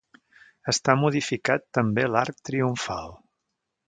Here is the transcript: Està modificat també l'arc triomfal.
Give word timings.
Està 0.71 0.95
modificat 1.01 1.67
també 1.79 2.05
l'arc 2.13 2.41
triomfal. 2.51 3.15